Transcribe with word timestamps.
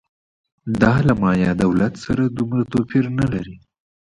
دا 0.81 0.93
له 1.07 1.13
مایا 1.21 1.51
دولت 1.63 1.93
سره 2.05 2.23
دومره 2.37 2.63
توپیر 2.71 3.05
نه 3.19 3.25
لري 3.33 3.55